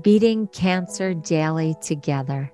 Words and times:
beating 0.00 0.46
cancer 0.48 1.14
daily 1.14 1.74
together. 1.80 2.52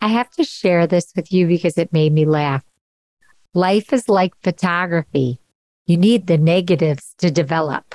I 0.00 0.08
have 0.08 0.30
to 0.32 0.44
share 0.44 0.86
this 0.86 1.12
with 1.16 1.32
you 1.32 1.46
because 1.46 1.78
it 1.78 1.92
made 1.92 2.12
me 2.12 2.26
laugh. 2.26 2.62
Life 3.54 3.92
is 3.92 4.08
like 4.08 4.34
photography. 4.42 5.40
You 5.86 5.96
need 5.96 6.26
the 6.26 6.36
negatives 6.36 7.14
to 7.18 7.30
develop. 7.30 7.94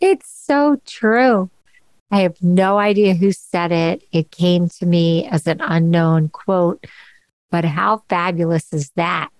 it's 0.00 0.28
so 0.28 0.80
true. 0.84 1.50
I 2.10 2.20
have 2.20 2.40
no 2.42 2.78
idea 2.78 3.14
who 3.14 3.30
said 3.32 3.72
it. 3.72 4.02
It 4.10 4.30
came 4.30 4.68
to 4.70 4.86
me 4.86 5.26
as 5.26 5.46
an 5.46 5.60
unknown 5.60 6.28
quote, 6.28 6.84
but 7.50 7.64
how 7.64 8.02
fabulous 8.08 8.72
is 8.72 8.90
that? 8.96 9.30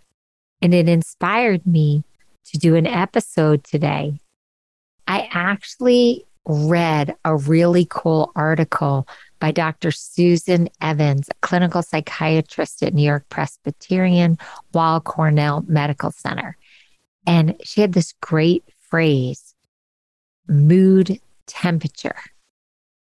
And 0.62 0.74
it 0.74 0.88
inspired 0.88 1.66
me 1.66 2.04
to 2.46 2.58
do 2.58 2.74
an 2.76 2.86
episode 2.86 3.64
today. 3.64 4.20
I 5.06 5.28
actually 5.32 6.26
read 6.46 7.14
a 7.24 7.36
really 7.36 7.86
cool 7.90 8.32
article 8.34 9.06
by 9.40 9.50
Dr. 9.50 9.90
Susan 9.90 10.68
Evans, 10.80 11.28
a 11.28 11.34
clinical 11.46 11.82
psychiatrist 11.82 12.82
at 12.82 12.94
New 12.94 13.02
York 13.02 13.28
Presbyterian 13.28 14.38
Weill 14.72 15.00
Cornell 15.00 15.64
Medical 15.66 16.10
Center. 16.10 16.56
And 17.26 17.56
she 17.62 17.80
had 17.80 17.92
this 17.92 18.14
great 18.20 18.64
phrase 18.88 19.54
mood 20.48 21.20
temperature 21.46 22.16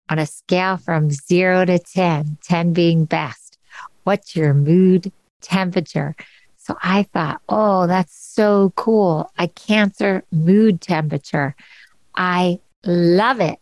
on 0.09 0.19
a 0.19 0.25
scale 0.25 0.77
from 0.77 1.11
zero 1.11 1.65
to 1.65 1.79
10, 1.79 2.37
10 2.43 2.73
being 2.73 3.05
best. 3.05 3.57
What's 4.03 4.35
your 4.35 4.53
mood 4.53 5.11
temperature? 5.41 6.15
So 6.63 6.77
I 6.81 7.03
thought, 7.03 7.41
oh, 7.49 7.87
that's 7.87 8.15
so 8.15 8.71
cool. 8.77 9.29
A 9.37 9.49
cancer 9.49 10.23
mood 10.31 10.79
temperature. 10.79 11.57
I 12.15 12.59
love 12.85 13.41
it. 13.41 13.59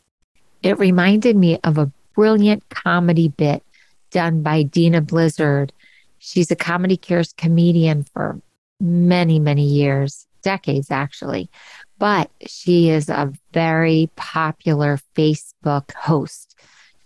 It 0.62 0.78
reminded 0.78 1.36
me 1.36 1.60
of 1.64 1.80
a 1.80 1.92
brilliant 2.14 2.70
comedy 2.70 3.30
bit 3.30 3.64
done 4.12 4.44
by 4.44 4.62
Dena 4.62 5.02
Blizzard. 5.02 5.74
She's 6.20 6.52
a 6.52 6.56
comedy 6.56 6.96
cures 6.96 7.34
comedian 7.34 8.04
for 8.04 8.40
many, 8.80 9.40
many 9.40 9.66
years, 9.66 10.28
decades 10.44 10.92
actually. 10.92 11.50
But 11.98 12.30
she 12.46 12.90
is 12.90 13.10
a 13.10 13.34
very 13.52 14.12
popular 14.16 15.00
Facebook 15.16 15.92
host. 15.94 16.56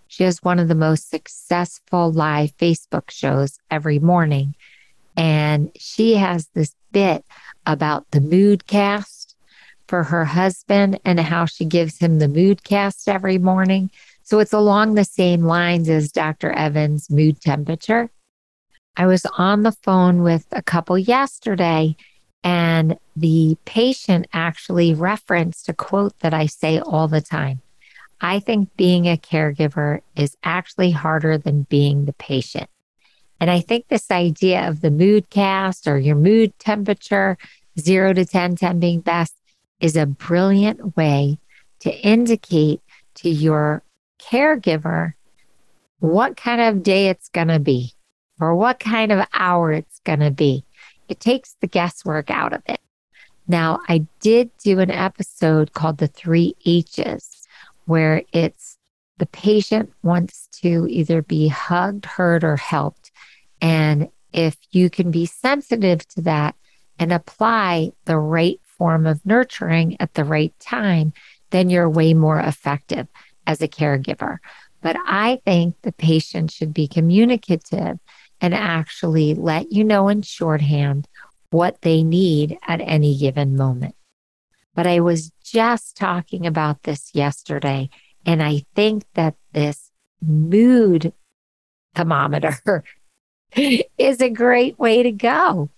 She 0.07 0.25
has 0.25 0.43
one 0.43 0.59
of 0.59 0.67
the 0.67 0.75
most 0.75 1.09
successful 1.09 2.11
live 2.11 2.55
Facebook 2.57 3.11
shows 3.11 3.59
every 3.71 3.99
morning. 3.99 4.55
And 5.17 5.71
she 5.77 6.15
has 6.15 6.47
this 6.53 6.75
bit 6.91 7.25
about 7.65 8.09
the 8.11 8.21
mood 8.21 8.67
cast 8.67 9.35
for 9.87 10.03
her 10.03 10.25
husband 10.25 10.99
and 11.05 11.19
how 11.19 11.45
she 11.45 11.65
gives 11.65 11.99
him 11.99 12.19
the 12.19 12.27
mood 12.27 12.63
cast 12.63 13.07
every 13.07 13.37
morning. 13.37 13.91
So 14.23 14.39
it's 14.39 14.53
along 14.53 14.95
the 14.95 15.05
same 15.05 15.43
lines 15.43 15.87
as 15.89 16.11
Dr. 16.11 16.51
Evans' 16.51 17.09
mood 17.09 17.39
temperature. 17.41 18.09
I 18.97 19.05
was 19.07 19.25
on 19.37 19.63
the 19.63 19.71
phone 19.71 20.23
with 20.23 20.45
a 20.51 20.63
couple 20.63 20.97
yesterday, 20.97 21.95
and 22.43 22.97
the 23.15 23.57
patient 23.65 24.27
actually 24.33 24.93
referenced 24.93 25.69
a 25.69 25.73
quote 25.73 26.17
that 26.19 26.33
I 26.33 26.45
say 26.45 26.79
all 26.79 27.07
the 27.07 27.21
time. 27.21 27.61
I 28.21 28.39
think 28.39 28.69
being 28.77 29.05
a 29.05 29.17
caregiver 29.17 30.01
is 30.15 30.37
actually 30.43 30.91
harder 30.91 31.37
than 31.37 31.63
being 31.63 32.05
the 32.05 32.13
patient. 32.13 32.69
And 33.39 33.49
I 33.51 33.59
think 33.59 33.87
this 33.87 34.11
idea 34.11 34.67
of 34.67 34.81
the 34.81 34.91
mood 34.91 35.29
cast 35.29 35.87
or 35.87 35.97
your 35.97 36.15
mood 36.15 36.57
temperature, 36.59 37.37
zero 37.79 38.13
to 38.13 38.25
10, 38.25 38.55
10 38.55 38.79
being 38.79 39.01
best, 39.01 39.35
is 39.79 39.95
a 39.95 40.05
brilliant 40.05 40.95
way 40.95 41.37
to 41.79 41.93
indicate 41.93 42.81
to 43.15 43.29
your 43.29 43.83
caregiver 44.19 45.13
what 45.99 46.37
kind 46.37 46.61
of 46.61 46.83
day 46.83 47.07
it's 47.07 47.29
going 47.29 47.47
to 47.47 47.59
be 47.59 47.93
or 48.39 48.55
what 48.55 48.79
kind 48.79 49.11
of 49.11 49.27
hour 49.33 49.71
it's 49.71 49.99
going 49.99 50.19
to 50.19 50.31
be. 50.31 50.63
It 51.07 51.19
takes 51.19 51.55
the 51.61 51.67
guesswork 51.67 52.29
out 52.29 52.53
of 52.53 52.61
it. 52.67 52.79
Now, 53.47 53.79
I 53.87 54.07
did 54.21 54.49
do 54.63 54.79
an 54.79 54.89
episode 54.89 55.73
called 55.73 55.97
The 55.97 56.07
Three 56.07 56.55
H's, 56.65 57.47
where 57.85 58.23
it's 58.33 58.77
the 59.17 59.27
patient 59.27 59.93
wants 60.01 60.47
to 60.61 60.87
either 60.89 61.21
be 61.21 61.47
hugged, 61.47 62.05
heard, 62.05 62.43
or 62.43 62.57
helped. 62.57 63.04
And 63.61 64.09
if 64.33 64.57
you 64.71 64.89
can 64.89 65.11
be 65.11 65.25
sensitive 65.25 66.07
to 66.09 66.21
that 66.23 66.55
and 66.99 67.11
apply 67.11 67.91
the 68.05 68.17
right 68.17 68.59
form 68.63 69.05
of 69.05 69.25
nurturing 69.25 69.97
at 69.99 70.13
the 70.13 70.23
right 70.23 70.53
time, 70.59 71.13
then 71.51 71.69
you're 71.69 71.89
way 71.89 72.13
more 72.13 72.39
effective 72.39 73.07
as 73.47 73.61
a 73.61 73.67
caregiver. 73.67 74.37
But 74.81 74.97
I 75.05 75.41
think 75.45 75.75
the 75.81 75.91
patient 75.91 76.51
should 76.51 76.73
be 76.73 76.87
communicative 76.87 77.97
and 78.41 78.53
actually 78.53 79.33
let 79.33 79.71
you 79.71 79.83
know 79.83 80.09
in 80.09 80.21
shorthand 80.21 81.07
what 81.49 81.81
they 81.81 82.03
need 82.03 82.57
at 82.67 82.81
any 82.81 83.17
given 83.17 83.55
moment. 83.55 83.95
But 84.75 84.87
I 84.87 84.99
was 84.99 85.31
just 85.43 85.95
talking 85.95 86.45
about 86.45 86.83
this 86.83 87.11
yesterday, 87.13 87.89
and 88.25 88.43
I 88.43 88.65
think 88.75 89.05
that 89.13 89.35
this 89.53 89.89
mood 90.21 91.13
thermometer 91.95 92.59
is 93.55 94.21
a 94.21 94.29
great 94.29 94.77
way 94.77 95.03
to 95.03 95.11
go. 95.11 95.69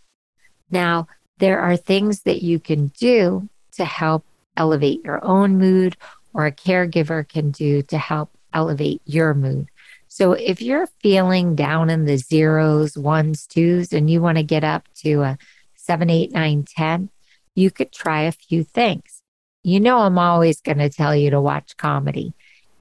Now, 0.70 1.08
there 1.38 1.60
are 1.60 1.78
things 1.78 2.22
that 2.24 2.42
you 2.42 2.60
can 2.60 2.88
do 3.00 3.48
to 3.74 3.86
help 3.86 4.26
elevate 4.56 5.04
your 5.04 5.24
own 5.24 5.58
mood, 5.58 5.96
or 6.34 6.46
a 6.46 6.52
caregiver 6.52 7.28
can 7.28 7.52
do 7.52 7.82
to 7.84 7.98
help 7.98 8.32
elevate 8.54 9.02
your 9.06 9.34
mood. 9.34 9.68
So, 10.08 10.32
if 10.34 10.62
you're 10.62 10.88
feeling 11.02 11.56
down 11.56 11.90
in 11.90 12.06
the 12.06 12.18
zeros, 12.18 12.98
ones, 12.98 13.46
twos, 13.46 13.94
and 13.94 14.10
you 14.10 14.22
want 14.22 14.38
to 14.38 14.44
get 14.44 14.64
up 14.64 14.88
to 15.04 15.22
a 15.22 15.38
seven, 15.76 16.10
eight, 16.10 16.32
nine, 16.32 16.66
10, 16.68 17.10
you 17.56 17.72
could 17.72 17.92
try 17.92 18.24
a 18.24 18.32
few 18.32 18.64
things. 18.64 19.22
You 19.64 19.80
know, 19.80 20.00
I'm 20.00 20.18
always 20.18 20.62
going 20.62 20.78
to 20.80 20.90
tell 20.90 21.16
you 21.16 21.30
to 21.32 21.42
watch 21.42 21.78
comedy. 21.78 22.34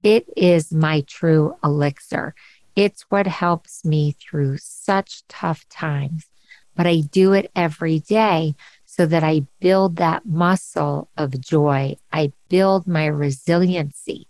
It 0.03 0.27
is 0.37 0.73
my 0.73 1.03
true 1.03 1.56
elixir. 1.65 2.35
It's 2.76 3.06
what 3.09 3.26
helps 3.26 3.84
me 3.84 4.12
through 4.12 4.59
such 4.59 5.26
tough 5.28 5.66
times. 5.69 6.26
But 6.75 6.87
I 6.87 7.00
do 7.00 7.32
it 7.32 7.50
every 7.56 8.00
day 8.00 8.54
so 8.84 9.06
that 9.06 9.25
I 9.25 9.47
build 9.60 9.97
that 9.97 10.26
muscle 10.26 11.09
of 11.16 11.41
joy. 11.41 11.97
I 12.12 12.32
build 12.48 12.87
my 12.87 13.06
resiliency. 13.06 14.28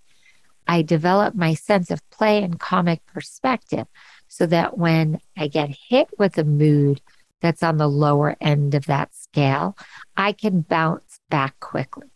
I 0.69 0.83
develop 0.83 1.35
my 1.35 1.55
sense 1.55 1.91
of 1.91 2.09
play 2.11 2.43
and 2.43 2.59
comic 2.59 3.05
perspective 3.07 3.87
so 4.29 4.47
that 4.47 4.79
when 4.79 5.21
I 5.37 5.49
get 5.49 5.71
hit 5.89 6.09
with 6.19 6.39
a 6.39 6.45
mood 6.45 7.01
that's 7.41 7.63
on 7.63 7.77
the 7.77 7.89
lower 7.89 8.37
end 8.41 8.75
of 8.75 8.87
that 8.87 9.15
scale, 9.15 9.77
I 10.17 10.33
can 10.33 10.61
bounce 10.63 11.21
back 11.31 11.59
quickly. 11.61 12.09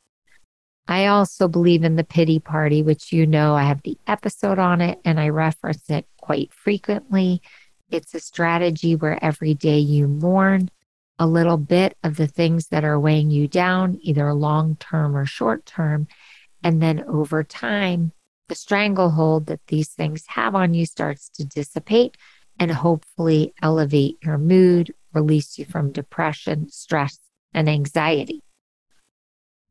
I 0.88 1.06
also 1.06 1.46
believe 1.46 1.84
in 1.84 1.94
the 1.94 2.02
pity 2.02 2.40
party, 2.40 2.82
which 2.82 3.12
you 3.12 3.24
know 3.24 3.54
I 3.54 3.62
have 3.62 3.82
the 3.82 3.96
episode 4.08 4.58
on 4.58 4.80
it 4.80 4.98
and 5.04 5.20
I 5.20 5.28
reference 5.28 5.88
it 5.88 6.04
quite 6.20 6.52
frequently. 6.52 7.42
It's 7.90 8.14
a 8.14 8.20
strategy 8.20 8.94
where 8.94 9.22
every 9.22 9.54
day 9.54 9.78
you 9.78 10.06
mourn 10.06 10.70
a 11.18 11.26
little 11.26 11.58
bit 11.58 11.96
of 12.02 12.16
the 12.16 12.26
things 12.26 12.68
that 12.68 12.84
are 12.84 12.98
weighing 12.98 13.30
you 13.30 13.46
down, 13.46 13.98
either 14.00 14.32
long 14.32 14.76
term 14.76 15.16
or 15.16 15.26
short 15.26 15.66
term. 15.66 16.06
And 16.62 16.80
then 16.82 17.04
over 17.04 17.44
time, 17.44 18.12
the 18.48 18.54
stranglehold 18.54 19.46
that 19.46 19.66
these 19.68 19.90
things 19.90 20.24
have 20.28 20.54
on 20.54 20.74
you 20.74 20.86
starts 20.86 21.28
to 21.30 21.44
dissipate 21.44 22.16
and 22.58 22.70
hopefully 22.70 23.54
elevate 23.62 24.18
your 24.22 24.38
mood, 24.38 24.94
release 25.12 25.58
you 25.58 25.64
from 25.64 25.92
depression, 25.92 26.68
stress, 26.68 27.18
and 27.52 27.68
anxiety. 27.68 28.42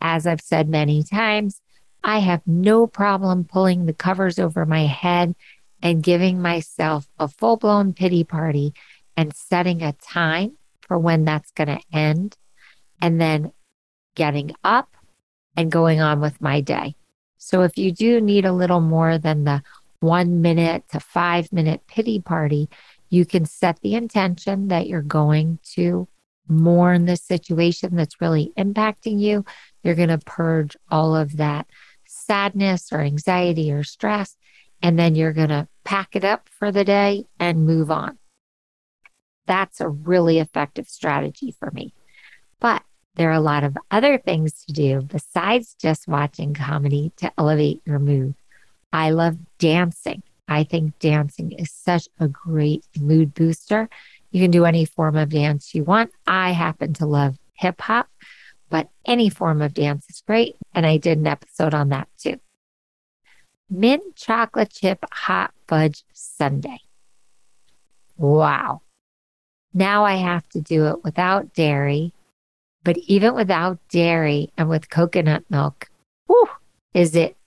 As 0.01 0.25
I've 0.25 0.41
said 0.41 0.69
many 0.69 1.03
times, 1.03 1.61
I 2.03 2.19
have 2.19 2.41
no 2.45 2.87
problem 2.87 3.43
pulling 3.43 3.85
the 3.85 3.93
covers 3.93 4.39
over 4.39 4.65
my 4.65 4.85
head 4.85 5.35
and 5.81 6.03
giving 6.03 6.41
myself 6.41 7.07
a 7.19 7.27
full 7.27 7.57
blown 7.57 7.93
pity 7.93 8.23
party 8.23 8.73
and 9.15 9.35
setting 9.35 9.81
a 9.81 9.93
time 9.93 10.57
for 10.81 10.97
when 10.97 11.25
that's 11.25 11.51
going 11.51 11.67
to 11.67 11.81
end. 11.91 12.37
And 13.01 13.21
then 13.21 13.53
getting 14.15 14.53
up 14.65 14.97
and 15.55 15.71
going 15.71 16.01
on 16.01 16.19
with 16.19 16.41
my 16.41 16.59
day. 16.59 16.95
So 17.37 17.61
if 17.61 17.77
you 17.77 17.91
do 17.93 18.19
need 18.19 18.43
a 18.43 18.51
little 18.51 18.81
more 18.81 19.17
than 19.17 19.45
the 19.45 19.63
one 20.01 20.41
minute 20.41 20.83
to 20.89 20.99
five 20.99 21.53
minute 21.53 21.87
pity 21.87 22.19
party, 22.19 22.69
you 23.09 23.25
can 23.25 23.45
set 23.45 23.79
the 23.79 23.95
intention 23.95 24.67
that 24.67 24.87
you're 24.87 25.01
going 25.01 25.59
to 25.75 26.07
mourn 26.49 27.05
the 27.05 27.15
situation 27.15 27.95
that's 27.95 28.19
really 28.19 28.51
impacting 28.57 29.19
you. 29.19 29.45
You're 29.83 29.95
going 29.95 30.09
to 30.09 30.17
purge 30.17 30.75
all 30.91 31.15
of 31.15 31.37
that 31.37 31.67
sadness 32.05 32.91
or 32.91 32.99
anxiety 32.99 33.71
or 33.71 33.83
stress, 33.83 34.35
and 34.81 34.97
then 34.97 35.15
you're 35.15 35.33
going 35.33 35.49
to 35.49 35.67
pack 35.83 36.15
it 36.15 36.23
up 36.23 36.47
for 36.49 36.71
the 36.71 36.83
day 36.83 37.25
and 37.39 37.65
move 37.65 37.91
on. 37.91 38.17
That's 39.45 39.81
a 39.81 39.89
really 39.89 40.39
effective 40.39 40.87
strategy 40.87 41.55
for 41.57 41.71
me. 41.71 41.93
But 42.59 42.83
there 43.15 43.29
are 43.29 43.33
a 43.33 43.41
lot 43.41 43.63
of 43.63 43.77
other 43.91 44.17
things 44.17 44.63
to 44.65 44.73
do 44.73 45.01
besides 45.01 45.75
just 45.79 46.07
watching 46.07 46.53
comedy 46.53 47.11
to 47.17 47.31
elevate 47.37 47.81
your 47.85 47.99
mood. 47.99 48.35
I 48.93 49.11
love 49.11 49.37
dancing. 49.57 50.23
I 50.47 50.63
think 50.63 50.97
dancing 50.99 51.51
is 51.51 51.71
such 51.71 52.07
a 52.19 52.27
great 52.27 52.85
mood 52.99 53.33
booster. 53.33 53.89
You 54.31 54.41
can 54.41 54.51
do 54.51 54.65
any 54.65 54.85
form 54.85 55.15
of 55.15 55.29
dance 55.29 55.73
you 55.75 55.83
want. 55.83 56.11
I 56.25 56.51
happen 56.51 56.93
to 56.93 57.05
love 57.05 57.37
hip 57.55 57.81
hop, 57.81 58.07
but 58.69 58.89
any 59.05 59.29
form 59.29 59.61
of 59.61 59.73
dance 59.73 60.05
is 60.09 60.23
great. 60.25 60.55
And 60.73 60.85
I 60.85 60.97
did 60.97 61.17
an 61.17 61.27
episode 61.27 61.73
on 61.73 61.89
that 61.89 62.07
too. 62.17 62.39
Mint 63.69 64.15
chocolate 64.15 64.71
chip 64.71 65.05
hot 65.11 65.53
fudge 65.67 66.03
sundae. 66.13 66.77
Wow. 68.17 68.81
Now 69.73 70.05
I 70.05 70.15
have 70.15 70.47
to 70.49 70.61
do 70.61 70.87
it 70.87 71.03
without 71.03 71.53
dairy, 71.53 72.13
but 72.83 72.97
even 72.97 73.35
without 73.35 73.79
dairy 73.89 74.51
and 74.57 74.67
with 74.69 74.89
coconut 74.89 75.43
milk, 75.49 75.89
whew, 76.25 76.49
is 76.93 77.15
it 77.15 77.37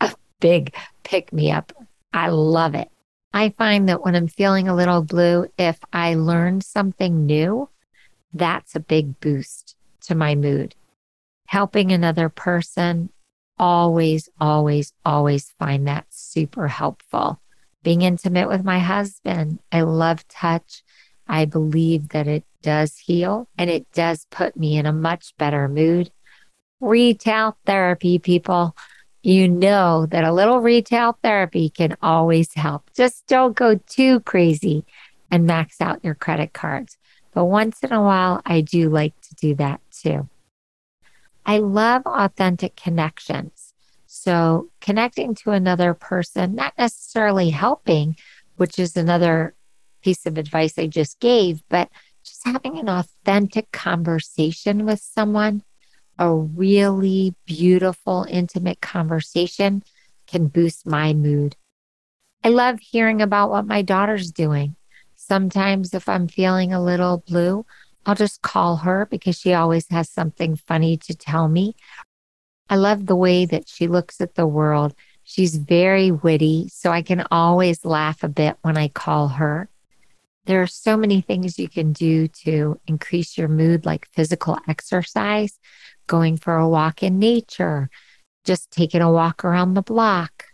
a 0.00 0.12
big 0.40 0.74
pick 1.04 1.32
me 1.32 1.50
up. 1.50 1.72
I 2.12 2.28
love 2.28 2.74
it. 2.74 2.90
I 3.32 3.50
find 3.50 3.88
that 3.88 4.02
when 4.02 4.16
I'm 4.16 4.28
feeling 4.28 4.68
a 4.68 4.74
little 4.74 5.02
blue, 5.02 5.46
if 5.58 5.78
I 5.92 6.14
learn 6.14 6.60
something 6.60 7.26
new, 7.26 7.68
that's 8.32 8.74
a 8.74 8.80
big 8.80 9.20
boost 9.20 9.76
to 10.02 10.14
my 10.14 10.34
mood. 10.34 10.74
Helping 11.46 11.92
another 11.92 12.28
person, 12.28 13.10
always, 13.58 14.28
always, 14.40 14.92
always 15.04 15.50
find 15.58 15.86
that 15.86 16.06
super 16.10 16.68
helpful. 16.68 17.40
Being 17.82 18.02
intimate 18.02 18.48
with 18.48 18.64
my 18.64 18.78
husband, 18.78 19.60
I 19.70 19.82
love 19.82 20.26
touch. 20.28 20.82
I 21.26 21.44
believe 21.44 22.10
that 22.10 22.26
it 22.26 22.44
does 22.62 22.98
heal 22.98 23.48
and 23.56 23.70
it 23.70 23.90
does 23.92 24.26
put 24.30 24.56
me 24.56 24.76
in 24.76 24.86
a 24.86 24.92
much 24.92 25.36
better 25.38 25.68
mood. 25.68 26.10
Retail 26.80 27.56
therapy, 27.66 28.18
people. 28.18 28.76
You 29.22 29.48
know 29.48 30.06
that 30.06 30.24
a 30.24 30.32
little 30.32 30.60
retail 30.60 31.18
therapy 31.22 31.70
can 31.70 31.96
always 32.02 32.54
help. 32.54 32.90
Just 32.94 33.26
don't 33.26 33.56
go 33.56 33.76
too 33.86 34.20
crazy 34.20 34.84
and 35.30 35.46
max 35.46 35.80
out 35.80 36.04
your 36.04 36.14
credit 36.14 36.52
cards. 36.52 36.96
But 37.32 37.46
once 37.46 37.80
in 37.82 37.92
a 37.92 38.02
while, 38.02 38.40
I 38.46 38.62
do 38.62 38.88
like 38.88 39.20
to 39.22 39.34
do 39.34 39.54
that 39.56 39.80
too. 39.90 40.28
I 41.48 41.60
love 41.60 42.02
authentic 42.04 42.76
connections. 42.76 43.72
So, 44.06 44.68
connecting 44.82 45.34
to 45.36 45.52
another 45.52 45.94
person, 45.94 46.54
not 46.54 46.74
necessarily 46.76 47.48
helping, 47.48 48.18
which 48.56 48.78
is 48.78 48.98
another 48.98 49.54
piece 50.02 50.26
of 50.26 50.36
advice 50.36 50.78
I 50.78 50.88
just 50.88 51.20
gave, 51.20 51.62
but 51.70 51.88
just 52.22 52.42
having 52.44 52.78
an 52.78 52.90
authentic 52.90 53.72
conversation 53.72 54.84
with 54.84 55.00
someone, 55.00 55.62
a 56.18 56.34
really 56.34 57.34
beautiful, 57.46 58.26
intimate 58.28 58.82
conversation 58.82 59.82
can 60.26 60.48
boost 60.48 60.86
my 60.86 61.14
mood. 61.14 61.56
I 62.44 62.50
love 62.50 62.78
hearing 62.78 63.22
about 63.22 63.48
what 63.48 63.66
my 63.66 63.80
daughter's 63.80 64.30
doing. 64.30 64.76
Sometimes, 65.16 65.94
if 65.94 66.10
I'm 66.10 66.28
feeling 66.28 66.74
a 66.74 66.84
little 66.84 67.24
blue, 67.26 67.64
I'll 68.08 68.14
just 68.14 68.40
call 68.40 68.76
her 68.76 69.04
because 69.04 69.38
she 69.38 69.52
always 69.52 69.86
has 69.90 70.08
something 70.08 70.56
funny 70.56 70.96
to 70.96 71.14
tell 71.14 71.46
me. 71.46 71.76
I 72.70 72.76
love 72.76 73.04
the 73.04 73.14
way 73.14 73.44
that 73.44 73.68
she 73.68 73.86
looks 73.86 74.22
at 74.22 74.34
the 74.34 74.46
world. 74.46 74.94
She's 75.24 75.56
very 75.56 76.10
witty, 76.10 76.68
so 76.72 76.90
I 76.90 77.02
can 77.02 77.26
always 77.30 77.84
laugh 77.84 78.22
a 78.22 78.28
bit 78.28 78.56
when 78.62 78.78
I 78.78 78.88
call 78.88 79.28
her. 79.28 79.68
There 80.46 80.62
are 80.62 80.66
so 80.66 80.96
many 80.96 81.20
things 81.20 81.58
you 81.58 81.68
can 81.68 81.92
do 81.92 82.28
to 82.28 82.80
increase 82.86 83.36
your 83.36 83.48
mood, 83.48 83.84
like 83.84 84.08
physical 84.14 84.58
exercise, 84.66 85.58
going 86.06 86.38
for 86.38 86.56
a 86.56 86.66
walk 86.66 87.02
in 87.02 87.18
nature, 87.18 87.90
just 88.42 88.70
taking 88.70 89.02
a 89.02 89.12
walk 89.12 89.44
around 89.44 89.74
the 89.74 89.82
block. 89.82 90.46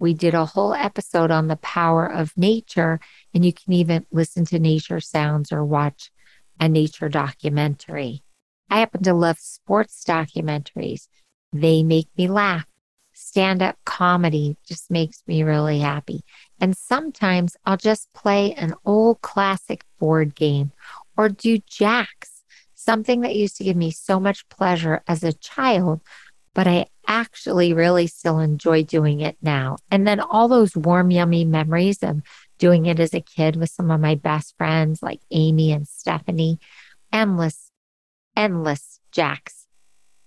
We 0.00 0.14
did 0.14 0.34
a 0.34 0.46
whole 0.46 0.74
episode 0.74 1.30
on 1.30 1.46
the 1.46 1.58
power 1.58 2.06
of 2.06 2.36
nature, 2.36 2.98
and 3.32 3.44
you 3.44 3.52
can 3.52 3.72
even 3.72 4.04
listen 4.10 4.44
to 4.46 4.58
nature 4.58 4.98
sounds 4.98 5.52
or 5.52 5.64
watch 5.64 6.10
a 6.60 6.68
nature 6.68 7.08
documentary. 7.08 8.22
I 8.70 8.80
happen 8.80 9.02
to 9.04 9.14
love 9.14 9.38
sports 9.38 10.04
documentaries. 10.06 11.08
They 11.52 11.82
make 11.82 12.08
me 12.16 12.28
laugh 12.28 12.66
stand 13.18 13.60
up 13.60 13.76
comedy 13.84 14.56
just 14.64 14.92
makes 14.92 15.24
me 15.26 15.42
really 15.42 15.80
happy. 15.80 16.22
And 16.60 16.76
sometimes 16.76 17.56
I'll 17.66 17.76
just 17.76 18.12
play 18.12 18.54
an 18.54 18.74
old 18.84 19.20
classic 19.22 19.82
board 19.98 20.36
game 20.36 20.70
or 21.16 21.28
do 21.28 21.58
jacks, 21.68 22.44
something 22.76 23.22
that 23.22 23.34
used 23.34 23.56
to 23.56 23.64
give 23.64 23.76
me 23.76 23.90
so 23.90 24.20
much 24.20 24.48
pleasure 24.48 25.02
as 25.08 25.24
a 25.24 25.32
child, 25.32 26.00
but 26.54 26.68
I 26.68 26.86
actually 27.08 27.72
really 27.72 28.06
still 28.06 28.38
enjoy 28.38 28.84
doing 28.84 29.18
it 29.18 29.36
now. 29.42 29.78
And 29.90 30.06
then 30.06 30.20
all 30.20 30.46
those 30.46 30.76
warm, 30.76 31.10
yummy 31.10 31.44
memories 31.44 32.04
of 32.04 32.22
doing 32.58 32.86
it 32.86 33.00
as 33.00 33.14
a 33.14 33.20
kid 33.20 33.56
with 33.56 33.70
some 33.70 33.90
of 33.90 34.00
my 34.00 34.14
best 34.14 34.56
friends 34.56 35.02
like 35.02 35.20
Amy 35.30 35.72
and 35.72 35.86
Stephanie, 35.86 36.58
endless, 37.12 37.70
endless 38.36 39.00
jacks 39.12 39.66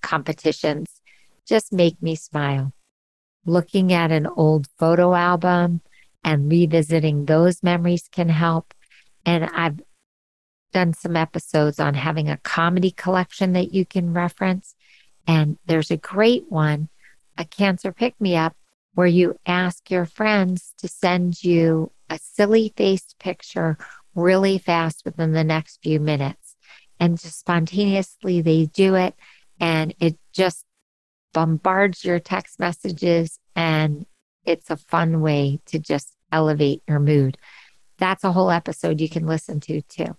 competitions 0.01 1.01
just 1.45 1.71
make 1.71 2.01
me 2.01 2.15
smile 2.15 2.73
looking 3.45 3.91
at 3.91 4.11
an 4.11 4.27
old 4.27 4.67
photo 4.77 5.13
album 5.13 5.81
and 6.23 6.51
revisiting 6.51 7.25
those 7.25 7.63
memories 7.63 8.07
can 8.11 8.29
help. 8.29 8.73
And 9.25 9.45
I've 9.45 9.81
done 10.71 10.93
some 10.93 11.15
episodes 11.15 11.79
on 11.79 11.95
having 11.95 12.29
a 12.29 12.37
comedy 12.37 12.91
collection 12.91 13.53
that 13.53 13.73
you 13.73 13.85
can 13.85 14.13
reference. 14.13 14.75
And 15.27 15.57
there's 15.65 15.91
a 15.91 15.97
great 15.97 16.45
one, 16.49 16.89
a 17.37 17.45
cancer 17.45 17.91
pick 17.91 18.19
me 18.21 18.35
up, 18.35 18.55
where 18.93 19.07
you 19.07 19.35
ask 19.45 19.89
your 19.89 20.05
friends 20.05 20.73
to 20.77 20.87
send 20.87 21.43
you 21.43 21.91
a 22.11 22.19
silly 22.19 22.73
faced 22.75 23.15
picture 23.19 23.77
really 24.13 24.57
fast 24.57 25.03
within 25.05 25.31
the 25.31 25.43
next 25.43 25.79
few 25.81 25.99
minutes. 25.99 26.55
And 26.99 27.17
just 27.17 27.39
spontaneously, 27.39 28.41
they 28.41 28.65
do 28.65 28.95
it. 28.95 29.15
And 29.59 29.95
it 29.99 30.17
just 30.33 30.65
bombards 31.33 32.03
your 32.03 32.19
text 32.19 32.59
messages 32.59 33.39
and 33.55 34.05
it's 34.45 34.69
a 34.69 34.75
fun 34.75 35.21
way 35.21 35.59
to 35.67 35.79
just 35.79 36.13
elevate 36.31 36.83
your 36.87 36.99
mood. 36.99 37.37
That's 37.97 38.23
a 38.23 38.31
whole 38.33 38.51
episode 38.51 38.99
you 38.99 39.09
can 39.09 39.25
listen 39.25 39.59
to 39.61 39.81
too. 39.83 40.17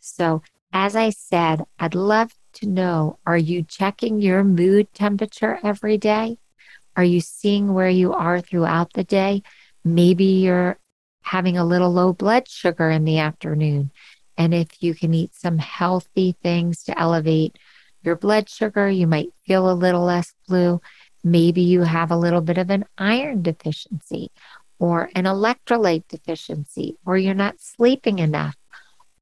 So, 0.00 0.42
as 0.72 0.96
I 0.96 1.10
said, 1.10 1.62
I'd 1.78 1.94
love 1.94 2.34
to 2.54 2.66
know 2.66 3.18
are 3.26 3.38
you 3.38 3.62
checking 3.62 4.20
your 4.20 4.42
mood 4.42 4.92
temperature 4.92 5.58
every 5.62 5.98
day? 5.98 6.38
Are 6.96 7.04
you 7.04 7.20
seeing 7.20 7.74
where 7.74 7.88
you 7.88 8.12
are 8.12 8.40
throughout 8.40 8.92
the 8.94 9.04
day? 9.04 9.42
Maybe 9.84 10.24
you're 10.24 10.78
having 11.28 11.58
a 11.58 11.64
little 11.64 11.92
low 11.92 12.12
blood 12.12 12.48
sugar 12.48 12.90
in 12.90 13.04
the 13.04 13.18
afternoon. 13.18 13.90
And 14.36 14.54
if 14.54 14.82
you 14.82 14.94
can 14.94 15.12
eat 15.12 15.34
some 15.34 15.58
healthy 15.58 16.36
things 16.42 16.84
to 16.84 16.98
elevate 16.98 17.58
your 18.02 18.16
blood 18.16 18.48
sugar, 18.48 18.88
you 18.88 19.06
might 19.06 19.32
feel 19.46 19.70
a 19.70 19.74
little 19.74 20.04
less 20.04 20.32
blue. 20.46 20.80
Maybe 21.22 21.60
you 21.60 21.82
have 21.82 22.10
a 22.10 22.16
little 22.16 22.40
bit 22.40 22.56
of 22.56 22.70
an 22.70 22.84
iron 22.96 23.42
deficiency 23.42 24.30
or 24.78 25.10
an 25.14 25.24
electrolyte 25.24 26.04
deficiency, 26.08 26.96
or 27.04 27.18
you're 27.18 27.34
not 27.34 27.60
sleeping 27.60 28.20
enough. 28.20 28.56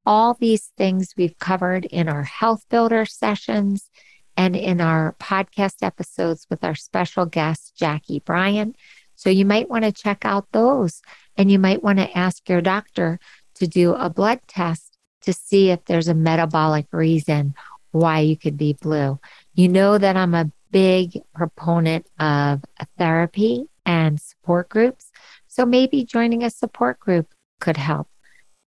All 0.05 0.35
these 0.35 0.71
things 0.77 1.13
we've 1.17 1.37
covered 1.39 1.85
in 1.85 2.07
our 2.07 2.23
health 2.23 2.63
builder 2.69 3.05
sessions 3.05 3.89
and 4.37 4.55
in 4.55 4.79
our 4.79 5.15
podcast 5.19 5.81
episodes 5.81 6.45
with 6.49 6.63
our 6.63 6.75
special 6.75 7.25
guest, 7.25 7.75
Jackie 7.75 8.19
Bryan. 8.19 8.75
So 9.17 9.29
you 9.29 9.45
might 9.45 9.69
want 9.69 9.83
to 9.83 9.91
check 9.91 10.23
out 10.23 10.47
those 10.53 11.01
and 11.35 11.51
you 11.51 11.59
might 11.59 11.83
want 11.83 11.99
to 11.99 12.17
ask 12.17 12.47
your 12.47 12.61
doctor 12.61 13.19
to 13.55 13.67
do 13.67 13.93
a 13.93 14.09
blood 14.09 14.39
test 14.47 14.97
to 15.23 15.33
see 15.33 15.71
if 15.71 15.83
there's 15.85 16.07
a 16.07 16.13
metabolic 16.13 16.85
reason 16.93 17.53
why 17.91 18.19
you 18.19 18.37
could 18.37 18.57
be 18.57 18.73
blue. 18.73 19.19
You 19.53 19.67
know 19.67 19.97
that 19.97 20.15
I'm 20.15 20.35
a 20.35 20.51
big 20.71 21.19
proponent 21.33 22.07
of 22.19 22.63
therapy 22.97 23.65
and 23.85 24.21
support 24.21 24.69
groups. 24.69 25.11
So 25.47 25.65
maybe 25.65 26.05
joining 26.05 26.43
a 26.43 26.49
support 26.51 26.99
group 26.99 27.33
could 27.59 27.77
help. 27.77 28.07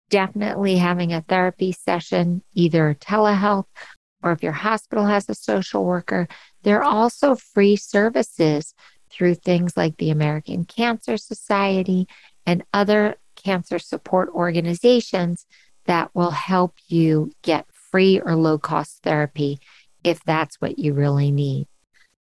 Definitely 0.09 0.77
having 0.77 1.11
a 1.11 1.21
therapy 1.21 1.73
session, 1.73 2.41
either 2.53 2.95
telehealth 2.99 3.65
or 4.23 4.31
if 4.31 4.41
your 4.41 4.53
hospital 4.53 5.05
has 5.05 5.29
a 5.29 5.35
social 5.35 5.83
worker, 5.83 6.27
there 6.63 6.79
are 6.81 6.83
also 6.83 7.35
free 7.35 7.75
services 7.75 8.73
through 9.17 9.35
things 9.35 9.75
like 9.75 9.97
the 9.97 10.11
American 10.11 10.63
Cancer 10.63 11.17
Society 11.17 12.07
and 12.45 12.63
other 12.73 13.15
cancer 13.35 13.79
support 13.79 14.29
organizations 14.29 15.45
that 15.85 16.13
will 16.13 16.31
help 16.31 16.75
you 16.87 17.31
get 17.41 17.65
free 17.71 18.19
or 18.19 18.35
low 18.35 18.57
cost 18.57 19.01
therapy 19.03 19.59
if 20.03 20.23
that's 20.23 20.61
what 20.61 20.77
you 20.77 20.93
really 20.93 21.31
need. 21.31 21.67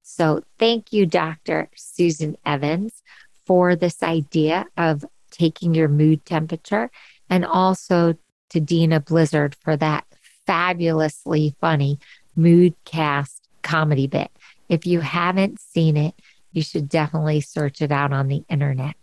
So, 0.04 0.44
thank 0.60 0.94
you, 0.94 1.06
Dr. 1.06 1.68
Susan 1.75 2.38
Evans, 2.46 3.02
for 3.46 3.75
this 3.75 4.04
idea 4.04 4.66
of 4.78 5.04
taking 5.32 5.74
your 5.74 5.88
mood 5.88 6.25
temperature, 6.25 6.92
and 7.30 7.44
also 7.44 8.16
to 8.52 8.60
Dena 8.60 9.00
Blizzard 9.00 9.56
for 9.56 9.75
that 9.78 10.06
fabulously 10.46 11.56
funny 11.60 12.00
mood 12.36 12.75
cast 12.86 13.48
comedy 13.64 14.08
bit. 14.08 14.30
If 14.70 14.86
you 14.86 15.00
haven't 15.02 15.60
seen 15.60 15.98
it, 15.98 16.14
you 16.55 16.63
should 16.63 16.88
definitely 16.88 17.41
search 17.41 17.81
it 17.81 17.91
out 17.91 18.13
on 18.13 18.29
the 18.29 18.45
internet. 18.50 18.95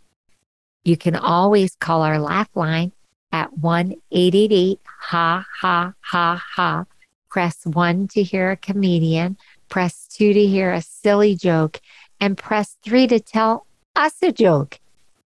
You 0.84 0.96
can 0.96 1.14
always 1.14 1.76
call 1.76 2.02
our 2.02 2.18
laugh 2.18 2.48
line 2.54 2.92
at 3.30 3.58
1 3.58 3.94
888 4.10 4.80
ha 4.84 5.46
ha 5.60 5.92
ha 6.00 6.42
ha. 6.56 6.86
Press 7.28 7.64
1 7.64 8.08
to 8.08 8.22
hear 8.22 8.50
a 8.50 8.56
comedian, 8.56 9.36
press 9.68 10.08
2 10.08 10.32
to 10.32 10.46
hear 10.46 10.72
a 10.72 10.80
silly 10.80 11.34
joke, 11.34 11.78
and 12.20 12.38
press 12.38 12.78
3 12.82 13.06
to 13.08 13.20
tell 13.20 13.66
us 13.94 14.14
a 14.22 14.32
joke. 14.32 14.80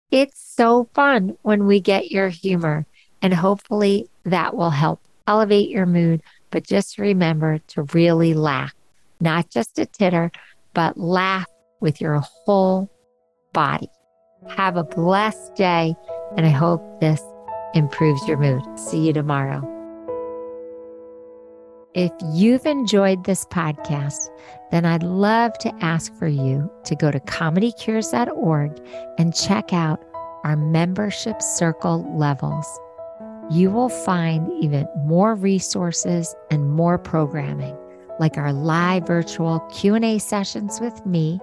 It's 0.09 0.39
so 0.39 0.87
fun 0.93 1.37
when 1.41 1.67
we 1.67 1.81
get 1.81 2.09
your 2.09 2.29
humor, 2.29 2.85
and 3.21 3.33
hopefully 3.33 4.09
that 4.23 4.55
will 4.55 4.69
help 4.69 5.01
elevate 5.27 5.69
your 5.69 5.85
mood. 5.85 6.23
But 6.51 6.63
just 6.63 6.97
remember 6.97 7.59
to 7.69 7.83
really 7.93 8.33
laugh, 8.33 8.73
not 9.19 9.49
just 9.49 9.77
a 9.77 9.85
titter, 9.85 10.31
but 10.73 10.97
laugh 10.97 11.47
with 11.83 12.01
your 12.01 12.19
whole 12.19 12.89
body. 13.53 13.89
Have 14.49 14.77
a 14.77 14.83
blessed 14.83 15.55
day, 15.55 15.93
and 16.35 16.45
I 16.45 16.49
hope 16.49 16.99
this 16.99 17.21
improves 17.75 18.27
your 18.27 18.37
mood. 18.37 18.63
See 18.79 19.05
you 19.05 19.13
tomorrow. 19.13 19.69
If 21.93 22.11
you've 22.33 22.65
enjoyed 22.65 23.25
this 23.25 23.45
podcast, 23.45 24.29
then 24.71 24.83
I'd 24.83 25.03
love 25.03 25.55
to 25.59 25.71
ask 25.81 26.11
for 26.15 26.27
you 26.27 26.71
to 26.85 26.95
go 26.95 27.11
to 27.11 27.19
comedycures.org 27.19 28.81
and 29.19 29.35
check 29.35 29.73
out 29.73 30.03
our 30.43 30.55
membership 30.55 31.39
circle 31.41 32.03
levels. 32.17 32.67
You 33.51 33.69
will 33.69 33.89
find 33.89 34.51
even 34.63 34.87
more 35.05 35.35
resources 35.35 36.33
and 36.49 36.71
more 36.71 36.97
programming 36.97 37.77
like 38.20 38.38
our 38.38 38.53
live 38.53 39.08
virtual 39.08 39.60
Q&A 39.72 40.20
sessions 40.20 40.79
with 40.79 41.05
me, 41.05 41.39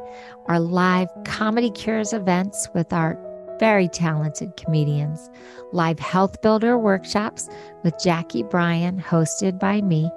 our 0.47 0.61
live 0.61 1.09
Comedy 1.25 1.71
Cures 1.71 2.12
events 2.12 2.69
with 2.75 2.93
our 2.93 3.19
very 3.59 3.89
talented 3.89 4.57
comedians, 4.57 5.31
live 5.73 5.99
health 5.99 6.41
builder 6.41 6.79
workshops 6.79 7.49
with 7.85 7.95
Jackie 8.03 8.43
Bryan, 8.43 9.00
hosted 9.00 9.59
by 9.59 9.83
me, 9.83 10.11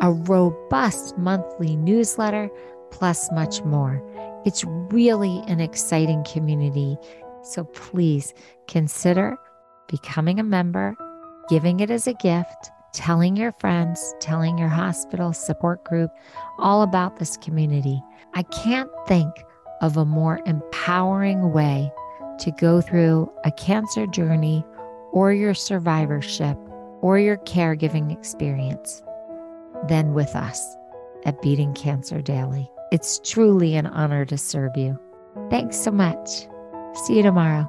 a 0.00 0.12
robust 0.12 1.16
monthly 1.16 1.76
newsletter, 1.76 2.50
plus 2.90 3.30
much 3.32 3.62
more. 3.62 4.02
It's 4.44 4.64
really 4.66 5.42
an 5.46 5.60
exciting 5.60 6.24
community. 6.24 6.96
So 7.44 7.64
please 7.64 8.34
consider 8.66 9.36
becoming 9.88 10.40
a 10.40 10.44
member, 10.44 10.96
giving 11.48 11.80
it 11.80 11.90
as 11.90 12.06
a 12.06 12.14
gift, 12.14 12.70
telling 12.92 13.36
your 13.36 13.52
friends, 13.52 14.14
telling 14.20 14.58
your 14.58 14.68
hospital 14.68 15.32
support 15.32 15.84
group 15.84 16.10
all 16.58 16.82
about 16.82 17.18
this 17.18 17.36
community. 17.38 18.02
I 18.34 18.42
can't 18.42 18.90
think 19.06 19.32
of 19.80 19.96
a 19.96 20.04
more 20.04 20.40
empowering 20.46 21.52
way 21.52 21.90
to 22.38 22.50
go 22.52 22.80
through 22.80 23.32
a 23.44 23.52
cancer 23.52 24.06
journey 24.06 24.64
or 25.12 25.32
your 25.32 25.54
survivorship 25.54 26.56
or 27.00 27.18
your 27.18 27.36
caregiving 27.38 28.12
experience 28.12 29.02
than 29.88 30.14
with 30.14 30.34
us 30.36 30.76
at 31.24 31.40
Beating 31.42 31.74
Cancer 31.74 32.22
Daily. 32.22 32.70
It's 32.90 33.20
truly 33.24 33.74
an 33.74 33.86
honor 33.86 34.24
to 34.26 34.38
serve 34.38 34.76
you. 34.76 34.98
Thanks 35.50 35.76
so 35.76 35.90
much. 35.90 36.46
See 37.04 37.16
you 37.16 37.22
tomorrow. 37.22 37.68